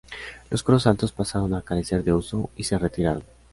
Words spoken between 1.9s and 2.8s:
de uso y se